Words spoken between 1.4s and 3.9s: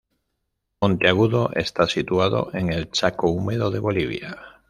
está situado en el Chaco húmedo de